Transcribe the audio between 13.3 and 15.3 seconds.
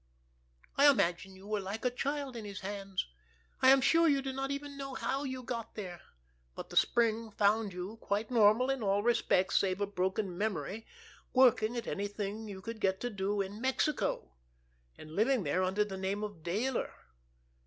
in Mexico, and